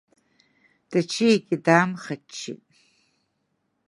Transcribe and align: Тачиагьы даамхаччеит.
Тачиагьы 0.89 1.55
даамхаччеит. 1.65 2.63